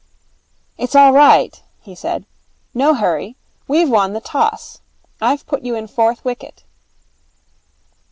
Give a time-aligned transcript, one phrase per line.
[0.79, 2.25] 'It's all right,' he said.
[2.73, 3.35] 'No hurry.
[3.67, 4.79] We've won the toss.
[5.21, 6.63] I've put you in fourth wicket.'